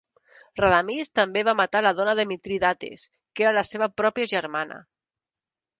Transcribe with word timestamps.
Radamist 0.59 1.13
també 1.19 1.43
va 1.49 1.55
matar 1.59 1.83
la 1.87 1.93
dona 2.01 2.15
de 2.21 2.25
Mitridates, 2.33 3.07
que 3.35 3.47
era 3.47 3.55
la 3.61 3.67
seva 3.75 3.91
pròpia 4.03 4.33
germana. 4.37 4.85